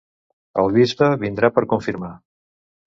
[0.61, 2.13] El bisbe vindrà per confirmar.